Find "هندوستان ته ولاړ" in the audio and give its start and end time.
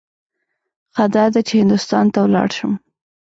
1.61-2.49